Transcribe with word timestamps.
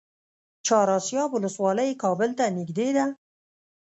چهار 0.65 0.89
اسیاب 0.99 1.29
ولسوالۍ 1.33 1.89
کابل 2.03 2.29
ته 2.37 2.45
نږدې 2.57 2.89
ده؟ 2.97 3.05